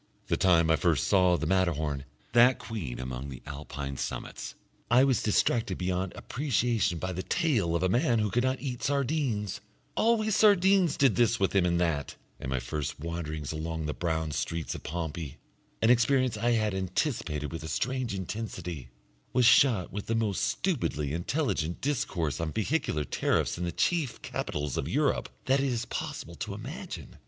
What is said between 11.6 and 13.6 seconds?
and that; and my first wanderings